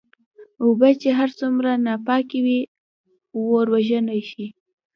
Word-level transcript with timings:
اوبه 0.63 0.89
چې 1.01 1.09
هرڅومره 1.19 1.71
ناپاکي 1.85 2.39
وي 2.45 2.59
اور 3.37 3.65
وژلی 3.73 4.21
شې. 4.29 4.45